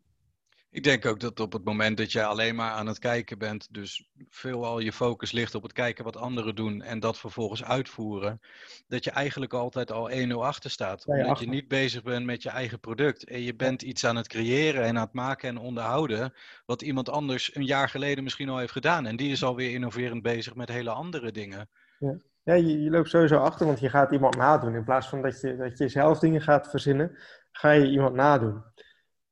Ik 0.75 0.83
denk 0.83 1.05
ook 1.05 1.19
dat 1.19 1.39
op 1.39 1.53
het 1.53 1.63
moment 1.63 1.97
dat 1.97 2.11
jij 2.11 2.25
alleen 2.25 2.55
maar 2.55 2.71
aan 2.71 2.87
het 2.87 2.99
kijken 2.99 3.37
bent, 3.37 3.73
dus 3.73 4.09
veelal 4.29 4.79
je 4.79 4.91
focus 4.91 5.31
ligt 5.31 5.55
op 5.55 5.63
het 5.63 5.73
kijken 5.73 6.03
wat 6.03 6.17
anderen 6.17 6.55
doen 6.55 6.81
en 6.81 6.99
dat 6.99 7.17
vervolgens 7.17 7.63
uitvoeren, 7.63 8.41
dat 8.87 9.03
je 9.03 9.11
eigenlijk 9.11 9.53
altijd 9.53 9.91
al 9.91 10.11
1-0 10.11 10.33
achter 10.33 10.69
staat. 10.69 11.05
omdat 11.05 11.27
achter. 11.27 11.45
je 11.45 11.51
niet 11.51 11.67
bezig 11.67 12.03
bent 12.03 12.25
met 12.25 12.43
je 12.43 12.49
eigen 12.49 12.79
product 12.79 13.23
en 13.23 13.41
je 13.41 13.55
bent 13.55 13.81
iets 13.81 14.05
aan 14.05 14.15
het 14.15 14.27
creëren 14.27 14.83
en 14.83 14.97
aan 14.97 15.03
het 15.03 15.13
maken 15.13 15.49
en 15.49 15.57
onderhouden, 15.57 16.33
wat 16.65 16.81
iemand 16.81 17.09
anders 17.09 17.55
een 17.55 17.65
jaar 17.65 17.89
geleden 17.89 18.23
misschien 18.23 18.49
al 18.49 18.57
heeft 18.57 18.71
gedaan. 18.71 19.05
En 19.05 19.15
die 19.15 19.31
is 19.31 19.43
alweer 19.43 19.71
innoverend 19.71 20.21
bezig 20.21 20.55
met 20.55 20.69
hele 20.69 20.91
andere 20.91 21.31
dingen. 21.31 21.69
Ja. 21.99 22.17
Ja, 22.43 22.53
je, 22.53 22.81
je, 22.81 22.89
loopt 22.89 23.09
sowieso 23.09 23.37
achter, 23.37 23.65
want 23.65 23.79
je 23.79 23.89
gaat 23.89 24.11
iemand 24.11 24.37
nadoen. 24.37 24.75
In 24.75 24.83
plaats 24.83 25.07
van 25.07 25.21
dat 25.21 25.41
je, 25.41 25.55
dat 25.55 25.77
je 25.77 25.87
zelf 25.87 26.19
dingen 26.19 26.41
gaat 26.41 26.69
verzinnen, 26.69 27.17
ga 27.51 27.71
je 27.71 27.89
iemand 27.89 28.15
nadoen. 28.15 28.63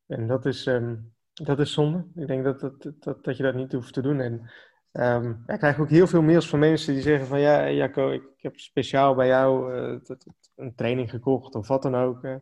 En 0.07 0.27
dat 0.27 0.45
is, 0.45 0.65
um, 0.65 1.12
dat 1.33 1.59
is 1.59 1.73
zonde. 1.73 2.05
Ik 2.15 2.27
denk 2.27 2.43
dat, 2.43 2.59
dat, 2.59 2.91
dat, 2.99 3.23
dat 3.23 3.37
je 3.37 3.43
dat 3.43 3.55
niet 3.55 3.71
hoeft 3.71 3.93
te 3.93 4.01
doen. 4.01 4.19
En 4.19 4.51
um, 4.91 5.43
ik 5.47 5.57
krijg 5.57 5.79
ook 5.79 5.89
heel 5.89 6.07
veel 6.07 6.21
mails 6.21 6.49
van 6.49 6.59
mensen 6.59 6.93
die 6.93 7.01
zeggen 7.01 7.27
van... 7.27 7.39
Ja, 7.39 7.71
Jacco, 7.71 8.11
ik, 8.11 8.23
ik 8.23 8.43
heb 8.43 8.59
speciaal 8.59 9.15
bij 9.15 9.27
jou 9.27 9.75
uh, 9.75 9.99
een 10.55 10.75
training 10.75 11.09
gekocht 11.09 11.55
of 11.55 11.67
wat 11.67 11.81
dan 11.81 11.95
ook. 11.95 12.23
Uh, 12.23 12.35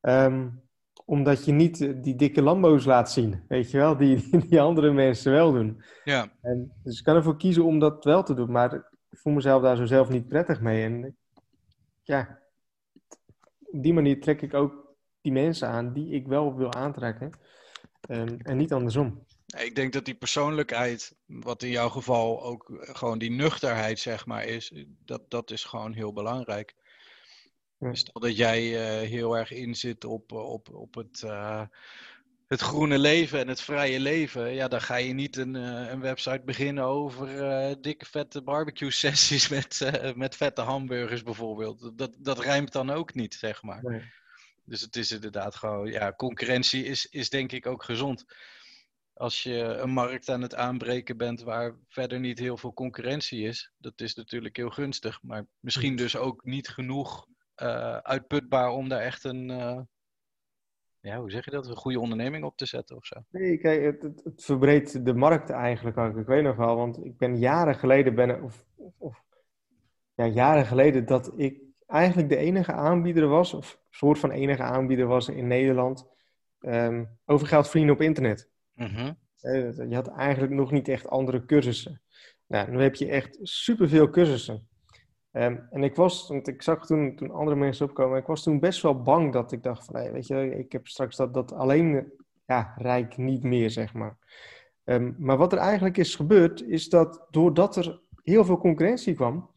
um, 0.00 0.62
omdat 1.04 1.44
je 1.44 1.52
niet 1.52 2.02
die 2.02 2.16
dikke 2.16 2.42
Lambo's 2.42 2.84
laat 2.84 3.12
zien. 3.12 3.44
Weet 3.48 3.70
je 3.70 3.78
wel, 3.78 3.96
die, 4.06 4.46
die 4.48 4.60
andere 4.60 4.92
mensen 4.92 5.32
wel 5.32 5.52
doen. 5.52 5.82
Ja. 6.04 6.32
En, 6.40 6.72
dus 6.82 6.98
ik 6.98 7.04
kan 7.04 7.16
ervoor 7.16 7.36
kiezen 7.36 7.64
om 7.64 7.78
dat 7.78 8.04
wel 8.04 8.22
te 8.22 8.34
doen. 8.34 8.50
Maar 8.50 8.74
ik 9.10 9.18
voel 9.18 9.32
mezelf 9.32 9.62
daar 9.62 9.76
zo 9.76 9.84
zelf 9.84 10.08
niet 10.08 10.28
prettig 10.28 10.60
mee. 10.60 10.84
En 10.84 11.16
ja, 12.02 12.38
op 13.60 13.82
die 13.82 13.92
manier 13.92 14.20
trek 14.20 14.42
ik 14.42 14.54
ook 14.54 14.94
die 15.20 15.32
mensen 15.32 15.68
aan 15.68 15.92
die 15.92 16.10
ik 16.10 16.26
wel 16.26 16.56
wil 16.56 16.72
aantrekken. 16.72 17.30
Um, 18.08 18.40
en 18.42 18.56
niet 18.56 18.72
andersom. 18.72 19.26
Ik 19.56 19.74
denk 19.74 19.92
dat 19.92 20.04
die 20.04 20.14
persoonlijkheid, 20.14 21.14
wat 21.26 21.62
in 21.62 21.70
jouw 21.70 21.88
geval 21.88 22.42
ook 22.42 22.78
gewoon 22.80 23.18
die 23.18 23.30
nuchterheid, 23.30 23.98
zeg 23.98 24.26
maar, 24.26 24.44
is, 24.44 24.72
dat, 25.04 25.30
dat 25.30 25.50
is 25.50 25.64
gewoon 25.64 25.92
heel 25.92 26.12
belangrijk. 26.12 26.74
Ja. 27.78 27.94
Stel 27.94 28.20
dat 28.20 28.36
jij 28.36 28.62
uh, 29.02 29.08
heel 29.08 29.36
erg 29.36 29.50
inzit 29.50 30.04
op, 30.04 30.32
op, 30.32 30.74
op 30.74 30.94
het 30.94 31.22
uh, 31.24 31.62
het 32.46 32.60
groene 32.60 32.98
leven 32.98 33.38
en 33.38 33.48
het 33.48 33.60
vrije 33.60 34.00
leven, 34.00 34.54
ja, 34.54 34.68
dan 34.68 34.80
ga 34.80 34.96
je 34.96 35.12
niet 35.12 35.36
een, 35.36 35.56
eh, 35.56 35.90
een 35.90 36.00
website 36.00 36.42
beginnen 36.44 36.84
over 36.84 37.26
dikke 37.80 38.04
vette 38.04 38.42
barbecue 38.42 38.90
sessies 38.90 39.48
met, 39.56 39.90
met 40.14 40.36
vette 40.36 40.60
hamburgers 40.60 41.22
bijvoorbeeld. 41.22 41.98
Dat, 41.98 42.16
dat 42.18 42.38
rijmt 42.38 42.72
dan 42.72 42.90
ook 42.90 43.14
niet, 43.14 43.34
zeg 43.34 43.62
maar. 43.62 43.82
Nee. 43.82 44.02
Dus 44.68 44.80
het 44.80 44.96
is 44.96 45.12
inderdaad 45.12 45.54
gewoon, 45.54 45.90
ja, 45.90 46.12
concurrentie 46.12 46.84
is, 46.84 47.06
is 47.06 47.30
denk 47.30 47.52
ik 47.52 47.66
ook 47.66 47.82
gezond. 47.82 48.24
Als 49.12 49.42
je 49.42 49.54
een 49.54 49.90
markt 49.90 50.28
aan 50.28 50.42
het 50.42 50.54
aanbreken 50.54 51.16
bent 51.16 51.42
waar 51.42 51.74
verder 51.88 52.20
niet 52.20 52.38
heel 52.38 52.56
veel 52.56 52.72
concurrentie 52.72 53.42
is, 53.42 53.72
dat 53.76 54.00
is 54.00 54.14
natuurlijk 54.14 54.56
heel 54.56 54.70
gunstig. 54.70 55.22
Maar 55.22 55.46
misschien 55.60 55.96
dus 55.96 56.16
ook 56.16 56.44
niet 56.44 56.68
genoeg 56.68 57.26
uitputbaar 58.02 58.70
om 58.70 58.88
daar 58.88 59.00
echt 59.00 59.24
een 59.24 59.50
ja, 61.00 61.20
hoe 61.20 61.30
zeg 61.30 61.44
je 61.44 61.50
dat? 61.50 61.66
Een 61.66 61.76
goede 61.76 62.00
onderneming 62.00 62.44
op 62.44 62.56
te 62.56 62.66
zetten 62.66 62.96
of 62.96 63.06
zo? 63.06 63.16
Nee, 63.30 63.58
kijk, 63.58 63.82
het, 63.82 64.02
het, 64.02 64.24
het 64.24 64.44
verbreedt 64.44 65.04
de 65.04 65.14
markt 65.14 65.50
eigenlijk 65.50 65.96
ook. 65.96 66.16
Ik 66.16 66.26
weet 66.26 66.42
nog 66.42 66.56
wel, 66.56 66.76
want 66.76 67.04
ik 67.04 67.18
ben 67.18 67.38
jaren 67.38 67.74
geleden, 67.74 68.14
ben, 68.14 68.42
of, 68.42 68.64
of, 68.98 69.22
ja, 70.14 70.26
jaren 70.26 70.66
geleden, 70.66 71.06
dat 71.06 71.32
ik 71.36 71.60
eigenlijk 71.86 72.28
de 72.28 72.36
enige 72.36 72.72
aanbieder 72.72 73.28
was, 73.28 73.54
of 73.54 73.80
soort 73.98 74.18
van 74.18 74.30
enige 74.30 74.62
aanbieder 74.62 75.06
was 75.06 75.28
in 75.28 75.46
Nederland, 75.46 76.06
um, 76.60 77.08
over 77.24 77.46
geldvrienden 77.46 77.94
op 77.94 78.00
internet. 78.00 78.50
Mm 78.74 79.16
Je 79.88 79.94
had 79.94 80.08
eigenlijk 80.08 80.52
nog 80.52 80.70
niet 80.70 80.88
echt 80.88 81.08
andere 81.08 81.44
cursussen. 81.44 82.02
Nou, 82.46 82.70
nu 82.70 82.82
heb 82.82 82.94
je 82.94 83.08
echt 83.08 83.38
superveel 83.42 84.10
cursussen. 84.10 84.68
Ehm, 85.30 85.56
en 85.70 85.82
ik 85.82 85.94
was, 85.94 86.28
want 86.28 86.48
ik 86.48 86.62
zag 86.62 86.86
toen, 86.86 87.16
toen 87.16 87.30
andere 87.30 87.56
mensen 87.56 87.86
opkomen, 87.86 88.18
ik 88.18 88.26
was 88.26 88.42
toen 88.42 88.60
best 88.60 88.82
wel 88.82 89.02
bang 89.02 89.32
dat 89.32 89.52
ik 89.52 89.62
dacht 89.62 89.84
van, 89.84 89.96
hey, 89.96 90.12
weet 90.12 90.26
je, 90.26 90.58
ik 90.58 90.72
heb 90.72 90.86
straks 90.86 91.16
dat, 91.16 91.34
dat 91.34 91.52
alleen 91.52 92.12
ja, 92.46 92.74
rijk 92.76 93.16
niet 93.16 93.42
meer, 93.42 93.70
zeg 93.70 93.94
maar. 93.94 94.18
Um, 94.84 95.14
maar 95.18 95.36
wat 95.36 95.52
er 95.52 95.58
eigenlijk 95.58 95.96
is 95.96 96.14
gebeurd, 96.14 96.62
is 96.62 96.88
dat 96.88 97.26
doordat 97.30 97.76
er 97.76 98.00
heel 98.22 98.44
veel 98.44 98.58
concurrentie 98.58 99.14
kwam, 99.14 99.50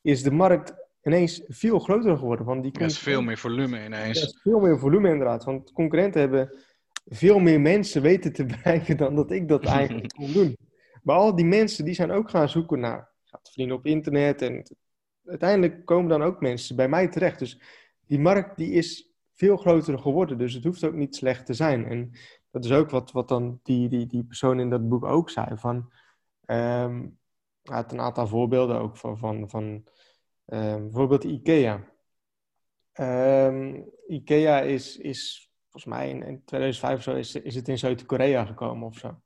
is 0.00 0.22
de 0.22 0.30
markt 0.30 0.81
ineens 1.02 1.42
veel 1.46 1.78
groter 1.78 2.16
geworden. 2.16 2.46
Want 2.46 2.62
die 2.62 2.72
er 2.72 2.80
is 2.80 2.98
veel 2.98 3.22
meer 3.22 3.38
volume 3.38 3.84
ineens. 3.84 4.20
Er 4.20 4.26
is 4.26 4.40
veel 4.42 4.60
meer 4.60 4.78
volume 4.78 5.08
inderdaad, 5.10 5.44
want 5.44 5.72
concurrenten 5.72 6.20
hebben 6.20 6.62
veel 7.06 7.38
meer 7.38 7.60
mensen 7.60 8.02
weten 8.02 8.32
te 8.32 8.44
bereiken 8.54 8.96
dan 8.96 9.14
dat 9.14 9.30
ik 9.30 9.48
dat 9.48 9.64
eigenlijk 9.64 10.12
kon 10.16 10.32
doen. 10.32 10.56
Maar 11.02 11.16
al 11.16 11.34
die 11.34 11.44
mensen 11.44 11.84
die 11.84 11.94
zijn 11.94 12.10
ook 12.10 12.30
gaan 12.30 12.48
zoeken 12.48 12.80
naar 12.80 13.10
vrienden 13.42 13.76
op 13.76 13.86
internet 13.86 14.42
en 14.42 14.76
uiteindelijk 15.24 15.84
komen 15.84 16.08
dan 16.08 16.22
ook 16.22 16.40
mensen 16.40 16.76
bij 16.76 16.88
mij 16.88 17.08
terecht. 17.08 17.38
Dus 17.38 17.60
die 18.06 18.18
markt 18.18 18.56
die 18.56 18.70
is 18.70 19.10
veel 19.34 19.56
groter 19.56 19.98
geworden. 19.98 20.38
Dus 20.38 20.54
het 20.54 20.64
hoeft 20.64 20.84
ook 20.84 20.94
niet 20.94 21.16
slecht 21.16 21.46
te 21.46 21.54
zijn. 21.54 21.86
En 21.86 22.10
dat 22.50 22.64
is 22.64 22.72
ook 22.72 22.90
wat, 22.90 23.12
wat 23.12 23.28
dan 23.28 23.60
die, 23.62 23.88
die, 23.88 24.06
die 24.06 24.24
persoon 24.24 24.60
in 24.60 24.70
dat 24.70 24.88
boek 24.88 25.04
ook 25.04 25.30
zei. 25.30 25.56
Van, 25.56 25.92
um, 26.46 27.18
had 27.62 27.92
een 27.92 28.00
aantal 28.00 28.26
voorbeelden 28.26 28.80
ook 28.80 28.96
van, 28.96 29.18
van, 29.18 29.48
van 29.48 29.84
um, 30.46 30.82
bijvoorbeeld 30.82 31.24
IKEA. 31.24 31.90
Um, 33.00 33.90
IKEA 34.06 34.60
is, 34.60 34.96
is 34.96 35.50
volgens 35.62 35.94
mij 35.94 36.10
in, 36.10 36.22
in 36.22 36.44
2005 36.44 36.96
of 36.96 37.02
zo 37.02 37.14
is, 37.14 37.34
is 37.34 37.54
het 37.54 37.68
in 37.68 37.78
Zuid-Korea 37.78 38.44
gekomen 38.44 38.86
of 38.86 38.96
zo. 38.98 39.20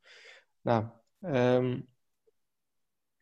Nou, 0.60 0.84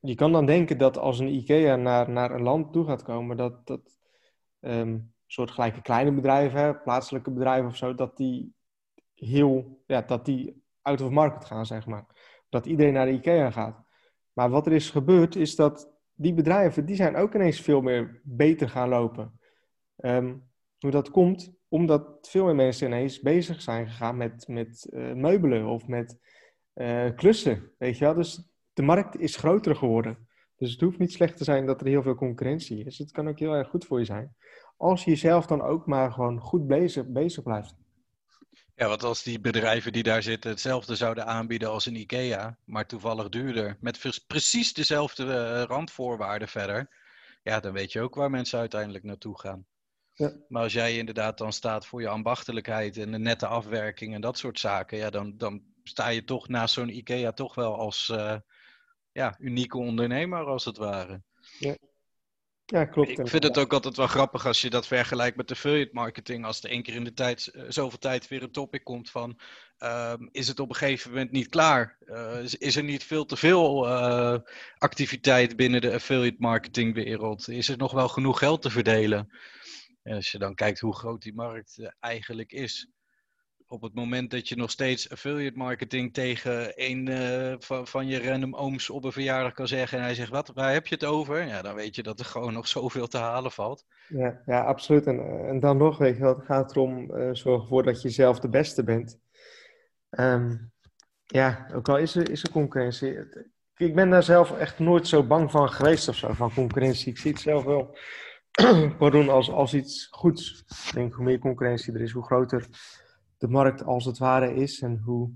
je 0.00 0.14
kan 0.14 0.32
dan 0.32 0.46
denken 0.46 0.78
dat 0.78 0.98
als 0.98 1.18
een 1.18 1.34
IKEA 1.34 1.76
naar, 1.76 2.10
naar 2.10 2.30
een 2.30 2.42
land 2.42 2.72
toe 2.72 2.86
gaat 2.86 3.02
komen, 3.02 3.36
dat, 3.36 3.66
dat 3.66 3.98
soortgelijke 5.26 5.82
kleine 5.82 6.12
bedrijven, 6.12 6.82
plaatselijke 6.82 7.30
bedrijven 7.30 7.68
of 7.68 7.76
zo, 7.76 7.94
dat 7.94 8.16
die 8.16 8.54
heel, 9.14 9.82
ja, 9.86 10.02
dat 10.02 10.24
die 10.24 10.62
out 10.82 11.00
of 11.00 11.10
market 11.10 11.44
gaan, 11.44 11.66
zeg 11.66 11.86
maar. 11.86 12.06
Dat 12.48 12.66
iedereen 12.66 12.92
naar 12.92 13.06
de 13.06 13.12
IKEA 13.12 13.50
gaat. 13.50 13.82
Maar 14.32 14.50
wat 14.50 14.66
er 14.66 14.72
is 14.72 14.90
gebeurd, 14.90 15.36
is 15.36 15.56
dat 15.56 15.93
die 16.14 16.34
bedrijven, 16.34 16.86
die 16.86 16.96
zijn 16.96 17.16
ook 17.16 17.34
ineens 17.34 17.60
veel 17.60 17.80
meer 17.80 18.20
beter 18.22 18.68
gaan 18.68 18.88
lopen. 18.88 19.38
Um, 19.96 20.48
hoe 20.78 20.90
dat 20.90 21.10
komt, 21.10 21.52
omdat 21.68 22.28
veel 22.28 22.44
meer 22.44 22.54
mensen 22.54 22.86
ineens 22.86 23.20
bezig 23.20 23.62
zijn 23.62 23.86
gegaan 23.88 24.16
met, 24.16 24.48
met 24.48 24.88
uh, 24.90 25.12
meubelen 25.12 25.66
of 25.66 25.86
met 25.86 26.18
uh, 26.74 27.14
klussen, 27.16 27.70
weet 27.78 27.98
je 27.98 28.04
wel. 28.04 28.14
Dus 28.14 28.48
de 28.72 28.82
markt 28.82 29.20
is 29.20 29.36
groter 29.36 29.76
geworden. 29.76 30.28
Dus 30.56 30.72
het 30.72 30.80
hoeft 30.80 30.98
niet 30.98 31.12
slecht 31.12 31.36
te 31.36 31.44
zijn 31.44 31.66
dat 31.66 31.80
er 31.80 31.86
heel 31.86 32.02
veel 32.02 32.14
concurrentie 32.14 32.84
is. 32.84 32.98
Het 32.98 33.10
kan 33.10 33.28
ook 33.28 33.38
heel 33.38 33.54
erg 33.54 33.68
goed 33.68 33.84
voor 33.84 33.98
je 33.98 34.04
zijn. 34.04 34.34
Als 34.76 35.04
je 35.04 35.10
jezelf 35.10 35.46
dan 35.46 35.62
ook 35.62 35.86
maar 35.86 36.12
gewoon 36.12 36.40
goed 36.40 36.66
bezig, 36.66 37.06
bezig 37.06 37.42
blijft. 37.42 37.76
Ja, 38.76 38.88
want 38.88 39.02
als 39.02 39.22
die 39.22 39.40
bedrijven 39.40 39.92
die 39.92 40.02
daar 40.02 40.22
zitten 40.22 40.50
hetzelfde 40.50 40.96
zouden 40.96 41.26
aanbieden 41.26 41.70
als 41.70 41.86
een 41.86 41.96
IKEA, 41.96 42.58
maar 42.64 42.86
toevallig 42.86 43.28
duurder, 43.28 43.76
met 43.80 44.24
precies 44.26 44.72
dezelfde 44.72 45.24
uh, 45.24 45.62
randvoorwaarden 45.62 46.48
verder, 46.48 46.88
ja, 47.42 47.60
dan 47.60 47.72
weet 47.72 47.92
je 47.92 48.00
ook 48.00 48.14
waar 48.14 48.30
mensen 48.30 48.58
uiteindelijk 48.58 49.04
naartoe 49.04 49.38
gaan. 49.38 49.66
Ja. 50.12 50.32
Maar 50.48 50.62
als 50.62 50.72
jij 50.72 50.96
inderdaad 50.96 51.38
dan 51.38 51.52
staat 51.52 51.86
voor 51.86 52.00
je 52.00 52.08
ambachtelijkheid 52.08 52.96
en 52.96 53.12
de 53.12 53.18
nette 53.18 53.46
afwerking 53.46 54.14
en 54.14 54.20
dat 54.20 54.38
soort 54.38 54.58
zaken, 54.58 54.98
ja, 54.98 55.10
dan, 55.10 55.36
dan 55.36 55.62
sta 55.82 56.08
je 56.08 56.24
toch 56.24 56.48
naast 56.48 56.74
zo'n 56.74 56.96
IKEA 56.96 57.32
toch 57.32 57.54
wel 57.54 57.78
als, 57.78 58.08
uh, 58.08 58.36
ja, 59.12 59.36
unieke 59.38 59.78
ondernemer 59.78 60.44
als 60.44 60.64
het 60.64 60.76
ware. 60.76 61.22
Ja. 61.58 61.76
Ja, 62.74 62.84
klopt. 62.84 63.18
Ik 63.18 63.28
vind 63.28 63.42
het 63.42 63.58
ook 63.58 63.72
altijd 63.72 63.96
wel 63.96 64.06
grappig 64.06 64.46
als 64.46 64.60
je 64.60 64.70
dat 64.70 64.86
vergelijkt 64.86 65.36
met 65.36 65.50
affiliate 65.50 65.90
marketing. 65.92 66.44
Als 66.44 66.62
er 66.62 66.70
één 66.70 66.82
keer 66.82 66.94
in 66.94 67.04
de 67.04 67.12
tijd, 67.12 67.50
uh, 67.52 67.62
zoveel 67.68 67.98
tijd 67.98 68.28
weer 68.28 68.42
een 68.42 68.50
topic 68.50 68.84
komt 68.84 69.10
van... 69.10 69.38
Uh, 69.78 70.12
is 70.30 70.48
het 70.48 70.60
op 70.60 70.68
een 70.68 70.74
gegeven 70.74 71.10
moment 71.10 71.30
niet 71.30 71.48
klaar? 71.48 71.96
Uh, 72.06 72.42
is, 72.42 72.54
is, 72.54 72.76
er 72.76 72.84
niet 72.84 73.04
veel 73.04 73.24
te 73.24 73.36
veel 73.36 73.86
uh, 73.86 74.38
activiteit 74.78 75.56
binnen 75.56 75.80
de 75.80 75.92
affiliate 75.92 76.36
marketing 76.38 76.94
wereld? 76.94 77.48
Is 77.48 77.68
er 77.68 77.76
nog 77.76 77.92
wel 77.92 78.08
genoeg 78.08 78.38
geld 78.38 78.62
te 78.62 78.70
verdelen? 78.70 79.28
En 80.02 80.14
als 80.14 80.30
je 80.30 80.38
dan 80.38 80.54
kijkt 80.54 80.80
hoe 80.80 80.94
groot 80.94 81.22
die 81.22 81.34
markt 81.34 81.94
eigenlijk 82.00 82.52
is 82.52 82.88
op 83.66 83.82
het 83.82 83.94
moment 83.94 84.30
dat 84.30 84.48
je 84.48 84.56
nog 84.56 84.70
steeds 84.70 85.10
affiliate 85.10 85.58
marketing 85.58 86.12
tegen 86.14 86.72
een 86.74 87.06
uh, 87.06 87.54
van, 87.58 87.86
van, 87.86 88.06
je 88.06 88.28
random 88.28 88.54
ooms 88.54 88.90
op 88.90 89.04
een 89.04 89.12
verjaardag 89.12 89.52
kan 89.52 89.68
zeggen 89.68 89.98
en 89.98 90.04
hij 90.04 90.14
zegt, 90.14 90.30
wat, 90.30 90.50
waar 90.54 90.72
heb 90.72 90.86
je 90.86 90.94
het 90.94 91.04
over? 91.04 91.46
Ja, 91.46 91.62
dan 91.62 91.74
weet 91.74 91.94
je 91.96 92.02
dat 92.02 92.18
er 92.18 92.24
gewoon 92.24 92.52
nog 92.52 92.68
zoveel 92.68 93.06
te 93.06 93.18
halen 93.18 93.50
valt. 93.50 93.84
Ja, 94.08 94.42
ja 94.46 94.64
absoluut. 94.64 95.06
En, 95.06 95.18
eh, 95.18 95.48
en 95.48 95.60
dan 95.60 95.76
nog, 95.76 95.98
weet 95.98 96.16
je 96.16 96.24
het 96.24 96.44
gaat 96.44 96.76
erom, 96.76 97.10
uh, 97.10 97.28
zorg 97.32 97.62
ervoor 97.62 97.82
dat 97.82 98.02
je 98.02 98.08
zelf 98.08 98.40
de 98.40 98.48
beste 98.48 98.84
bent. 98.84 99.18
Um, 100.10 100.72
ja, 101.26 101.66
ook 101.74 101.88
al 101.88 101.98
is 101.98 102.14
er, 102.14 102.30
is 102.30 102.42
er 102.42 102.50
concurrentie. 102.50 103.18
Ik 103.76 103.94
ben 103.94 104.10
daar 104.10 104.22
zelf 104.22 104.58
echt 104.58 104.78
nooit 104.78 105.08
zo 105.08 105.22
bang 105.22 105.50
van 105.50 105.68
geweest 105.68 106.08
of 106.08 106.16
zo, 106.16 106.32
van 106.32 106.54
concurrentie. 106.54 107.12
Ik 107.12 107.18
zie 107.18 107.30
het 107.30 107.40
zelf 107.40 107.64
wel, 107.64 107.96
pardon, 108.98 109.28
als, 109.28 109.50
als 109.50 109.74
iets 109.74 110.08
goeds. 110.10 110.64
Ik 110.86 110.94
denk, 110.94 111.14
hoe 111.14 111.24
meer 111.24 111.38
concurrentie 111.38 111.94
er 111.94 112.00
is, 112.00 112.12
hoe 112.12 112.24
groter 112.24 112.66
de 113.38 113.48
markt 113.48 113.84
als 113.84 114.04
het 114.04 114.18
ware 114.18 114.54
is 114.54 114.80
en 114.80 115.00
hoe, 115.04 115.30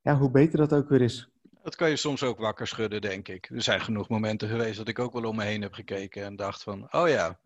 ja, 0.00 0.16
hoe 0.16 0.30
beter 0.30 0.58
dat 0.58 0.72
ook 0.72 0.88
weer 0.88 1.00
is. 1.00 1.30
Dat 1.62 1.76
kan 1.76 1.88
je 1.90 1.96
soms 1.96 2.22
ook 2.22 2.38
wakker 2.38 2.66
schudden, 2.66 3.00
denk 3.00 3.28
ik. 3.28 3.50
Er 3.54 3.62
zijn 3.62 3.80
genoeg 3.80 4.08
momenten 4.08 4.48
geweest 4.48 4.76
dat 4.76 4.88
ik 4.88 4.98
ook 4.98 5.12
wel 5.12 5.24
om 5.24 5.36
me 5.36 5.44
heen 5.44 5.62
heb 5.62 5.72
gekeken 5.72 6.24
en 6.24 6.36
dacht 6.36 6.62
van, 6.62 6.92
oh 6.92 7.08
ja. 7.08 7.38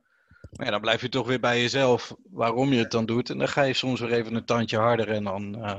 Maar 0.50 0.66
ja, 0.66 0.72
dan 0.72 0.80
blijf 0.80 1.00
je 1.00 1.08
toch 1.08 1.26
weer 1.26 1.40
bij 1.40 1.60
jezelf 1.60 2.14
waarom 2.30 2.72
je 2.72 2.78
het 2.78 2.90
dan 2.90 3.06
doet. 3.06 3.30
En 3.30 3.38
dan 3.38 3.48
ga 3.48 3.62
je 3.62 3.72
soms 3.72 4.00
weer 4.00 4.12
even 4.12 4.34
een 4.34 4.44
tandje 4.44 4.78
harder 4.78 5.08
en 5.08 5.24
dan 5.24 5.58
uh, 5.58 5.76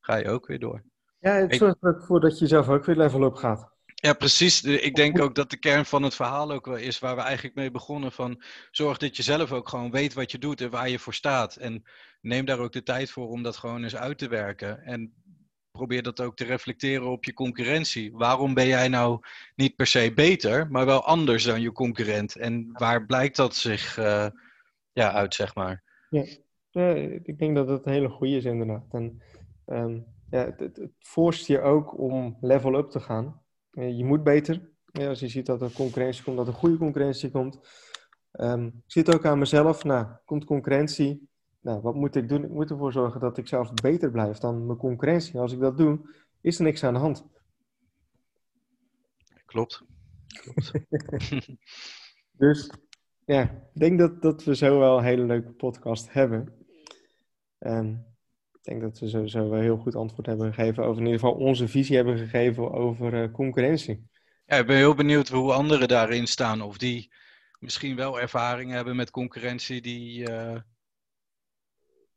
ga 0.00 0.16
je 0.16 0.28
ook 0.28 0.46
weer 0.46 0.58
door. 0.58 0.82
Ja, 1.18 1.32
het 1.32 1.54
zorgt 1.54 1.82
ervoor 1.82 2.20
dat 2.20 2.38
je 2.38 2.46
zelf 2.46 2.68
ook 2.68 2.84
weer 2.84 2.96
level 2.96 3.24
op 3.24 3.34
gaat. 3.34 3.71
Ja, 4.04 4.12
precies. 4.12 4.62
Ik 4.62 4.94
denk 4.94 5.20
ook 5.20 5.34
dat 5.34 5.50
de 5.50 5.56
kern 5.56 5.84
van 5.84 6.02
het 6.02 6.14
verhaal 6.14 6.52
ook 6.52 6.66
wel 6.66 6.76
is 6.76 6.98
waar 6.98 7.16
we 7.16 7.22
eigenlijk 7.22 7.54
mee 7.54 7.70
begonnen. 7.70 8.12
Van 8.12 8.42
zorg 8.70 8.98
dat 8.98 9.16
je 9.16 9.22
zelf 9.22 9.52
ook 9.52 9.68
gewoon 9.68 9.90
weet 9.90 10.14
wat 10.14 10.30
je 10.30 10.38
doet 10.38 10.60
en 10.60 10.70
waar 10.70 10.88
je 10.88 10.98
voor 10.98 11.14
staat. 11.14 11.56
En 11.56 11.82
neem 12.20 12.44
daar 12.44 12.58
ook 12.58 12.72
de 12.72 12.82
tijd 12.82 13.10
voor 13.10 13.28
om 13.28 13.42
dat 13.42 13.56
gewoon 13.56 13.82
eens 13.82 13.96
uit 13.96 14.18
te 14.18 14.28
werken. 14.28 14.84
En 14.84 15.14
probeer 15.70 16.02
dat 16.02 16.20
ook 16.20 16.36
te 16.36 16.44
reflecteren 16.44 17.10
op 17.10 17.24
je 17.24 17.32
concurrentie. 17.32 18.12
Waarom 18.12 18.54
ben 18.54 18.66
jij 18.66 18.88
nou 18.88 19.20
niet 19.54 19.76
per 19.76 19.86
se 19.86 20.12
beter, 20.14 20.70
maar 20.70 20.86
wel 20.86 21.04
anders 21.04 21.44
dan 21.44 21.60
je 21.60 21.72
concurrent? 21.72 22.36
En 22.36 22.70
waar 22.72 23.06
blijkt 23.06 23.36
dat 23.36 23.54
zich 23.54 23.98
uh, 23.98 24.26
ja, 24.92 25.12
uit, 25.12 25.34
zeg 25.34 25.54
maar? 25.54 25.82
Ja. 26.10 26.24
ik 27.22 27.38
denk 27.38 27.54
dat 27.56 27.68
het 27.68 27.86
een 27.86 27.92
hele 27.92 28.08
goede 28.08 28.36
is 28.36 28.44
inderdaad. 28.44 28.86
En 28.90 29.22
um, 29.66 30.06
ja, 30.30 30.44
het, 30.44 30.60
het, 30.60 30.76
het 30.76 30.92
forst 30.98 31.46
je 31.46 31.60
ook 31.60 31.98
om 31.98 32.36
level 32.40 32.74
up 32.74 32.90
te 32.90 33.00
gaan. 33.00 33.41
Eh, 33.72 33.96
je 33.96 34.04
moet 34.04 34.22
beter. 34.22 34.70
Ja, 34.92 35.08
als 35.08 35.20
je 35.20 35.28
ziet 35.28 35.46
dat 35.46 35.62
er 35.62 35.72
concurrentie 35.72 36.24
komt, 36.24 36.36
dat 36.36 36.46
er 36.46 36.52
goede 36.52 36.76
concurrentie 36.76 37.30
komt. 37.30 37.58
Um, 38.32 38.66
ik 38.66 38.92
zit 38.92 39.14
ook 39.14 39.26
aan 39.26 39.38
mezelf. 39.38 39.84
Nou, 39.84 40.06
komt 40.24 40.44
concurrentie. 40.44 41.28
Nou, 41.60 41.80
wat 41.80 41.94
moet 41.94 42.16
ik 42.16 42.28
doen? 42.28 42.44
Ik 42.44 42.50
moet 42.50 42.70
ervoor 42.70 42.92
zorgen 42.92 43.20
dat 43.20 43.38
ik 43.38 43.48
zelf 43.48 43.74
beter 43.74 44.10
blijf 44.10 44.38
dan 44.38 44.66
mijn 44.66 44.78
concurrentie. 44.78 45.40
Als 45.40 45.52
ik 45.52 45.60
dat 45.60 45.76
doe, 45.76 46.00
is 46.40 46.58
er 46.58 46.64
niks 46.64 46.84
aan 46.84 46.94
de 46.94 47.00
hand. 47.00 47.26
Klopt. 49.46 49.82
Klopt. 50.26 50.72
dus 52.42 52.70
ja, 53.24 53.42
ik 53.42 53.80
denk 53.80 53.98
dat, 53.98 54.22
dat 54.22 54.44
we 54.44 54.56
zo 54.56 54.78
wel 54.78 54.98
een 54.98 55.04
hele 55.04 55.24
leuke 55.24 55.52
podcast 55.52 56.12
hebben. 56.12 56.54
Um, 57.58 58.11
Ik 58.62 58.68
denk 58.68 58.80
dat 58.80 58.98
we 58.98 59.08
sowieso 59.08 59.48
wel 59.48 59.60
heel 59.60 59.76
goed 59.76 59.94
antwoord 59.94 60.26
hebben 60.26 60.54
gegeven 60.54 60.84
over 60.84 61.00
in 61.00 61.06
ieder 61.06 61.20
geval 61.20 61.34
onze 61.34 61.68
visie 61.68 61.96
hebben 61.96 62.18
gegeven 62.18 62.72
over 62.72 63.14
uh, 63.14 63.32
concurrentie. 63.32 64.08
Ja, 64.46 64.56
ik 64.56 64.66
ben 64.66 64.76
heel 64.76 64.94
benieuwd 64.94 65.28
hoe 65.28 65.52
anderen 65.52 65.88
daarin 65.88 66.26
staan. 66.26 66.60
Of 66.60 66.78
die 66.78 67.12
misschien 67.58 67.96
wel 67.96 68.20
ervaring 68.20 68.70
hebben 68.70 68.96
met 68.96 69.10
concurrentie 69.10 69.80
die, 69.80 70.30
uh, 70.30 70.60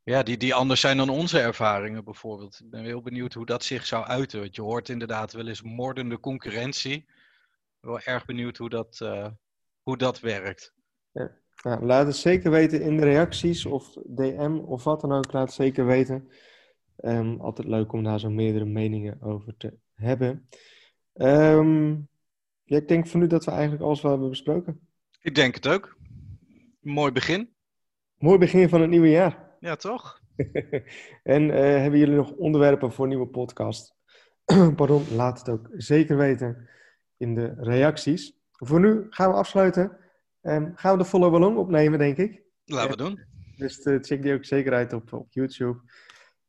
ja, 0.04 0.24
die, 0.24 0.38
die 0.38 0.54
anders 0.54 0.80
zijn 0.80 0.98
dan 0.98 1.10
onze 1.10 1.40
ervaringen 1.40 2.04
bijvoorbeeld. 2.04 2.60
Ik 2.60 2.70
ben 2.70 2.84
heel 2.84 3.02
benieuwd 3.02 3.34
hoe 3.34 3.46
dat 3.46 3.64
zich 3.64 3.86
zou 3.86 4.06
uiten. 4.06 4.40
Want 4.40 4.56
je 4.56 4.62
hoort 4.62 4.90
inderdaad 4.90 5.34
wel 5.34 5.48
eens 5.48 5.62
moordende 5.62 6.20
concurrentie. 6.20 6.96
Ik 6.96 7.06
ben 7.80 7.92
wel 7.92 8.02
erg 8.02 8.26
benieuwd 8.26 8.58
hoe 8.58 8.70
dat, 8.70 9.00
uh, 9.04 9.28
hoe 9.82 9.98
dat 9.98 10.20
werkt. 10.20 10.74
Ja. 11.12 11.44
Nou, 11.66 11.86
laat 11.86 12.06
het 12.08 12.16
zeker 12.16 12.52
weten 12.52 12.82
in 12.82 12.98
de 12.98 13.04
reacties 13.04 13.66
of 13.66 13.98
DM 14.06 14.60
of 14.66 14.84
wat 14.84 15.02
dan 15.02 15.12
ook. 15.12 15.32
Laat 15.32 15.46
het 15.46 15.56
zeker 15.56 15.86
weten. 15.86 16.30
Um, 17.04 17.42
altijd 17.42 17.68
leuk 17.68 17.94
om 17.94 18.04
daar 18.04 18.20
zo 18.20 18.30
meerdere 18.30 18.66
meningen 18.66 19.22
over 19.22 19.58
te 19.58 19.78
hebben. 19.94 20.50
Um, 21.14 22.08
ja, 22.64 22.78
ik 22.78 22.88
denk 22.88 23.08
van 23.08 23.20
nu 23.20 23.28
dat 23.28 23.46
we 23.46 23.52
eigenlijk 23.52 23.84
alles 23.84 24.02
wel 24.02 24.12
hebben 24.12 24.30
besproken. 24.30 24.80
Ik 25.22 25.36
denk 25.36 25.56
het 25.56 25.68
ook. 25.68 25.98
Mooi 26.80 27.12
begin. 27.12 27.50
Mooi 28.18 28.38
begin 28.38 28.70
van 28.70 28.82
het 28.82 28.90
nieuwe 28.90 29.10
jaar. 29.10 29.58
Ja, 29.60 29.76
toch? 29.76 30.22
en 31.24 31.44
uh, 31.44 31.56
hebben 31.56 32.00
jullie 32.00 32.16
nog 32.16 32.32
onderwerpen 32.32 32.92
voor 32.92 33.04
een 33.04 33.12
nieuwe 33.12 33.28
podcast? 33.28 33.96
Pardon, 34.76 35.04
laat 35.16 35.40
het 35.40 35.50
ook 35.50 35.70
zeker 35.72 36.18
weten 36.18 36.70
in 37.18 37.36
de 37.36 37.54
reacties. 37.58 38.38
Voor 38.52 38.80
nu 38.80 39.08
gaan 39.10 39.30
we 39.30 39.36
afsluiten. 39.36 40.04
Um, 40.46 40.72
gaan 40.76 40.92
we 40.92 41.04
de 41.04 41.10
follow 41.10 41.36
along 41.36 41.58
opnemen, 41.58 42.00
denk 42.00 42.18
ik. 42.18 42.44
Laten 42.66 42.90
we 42.90 42.98
doen. 42.98 43.20
Dus 43.58 43.86
uh, 43.86 43.98
check 44.02 44.22
die 44.22 44.34
ook 44.34 44.46
zeker 44.46 44.74
uit 44.74 44.94
op, 44.94 45.14
op 45.14 45.34
YouTube. 45.34 45.82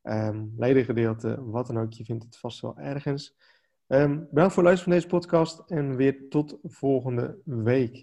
Um, 0.02 0.54
ledengedeelte, 0.56 1.44
wat 1.44 1.66
dan 1.66 1.78
ook. 1.78 1.92
Je 1.92 2.04
vindt 2.04 2.24
het 2.24 2.38
vast 2.38 2.60
wel 2.60 2.78
ergens. 2.78 3.36
Um, 3.86 4.26
bedankt 4.30 4.54
voor 4.54 4.62
het 4.62 4.72
luisteren 4.72 4.82
van 4.82 4.92
deze 4.92 5.06
podcast 5.06 5.70
en 5.70 5.96
weer 5.96 6.28
tot 6.28 6.58
volgende 6.62 7.38
week. 7.44 7.94